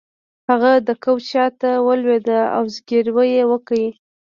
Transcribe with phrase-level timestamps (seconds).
[0.49, 3.79] هغه د کوچ شاته ولویده او زګیروی یې وکړ